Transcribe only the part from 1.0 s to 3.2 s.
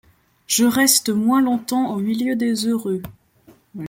moins longtemps au milieu des heureux